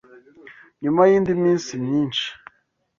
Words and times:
Nyuma 0.83 1.01
y’indi 1.09 1.33
minsi 1.43 1.71
myinshi 1.83 2.25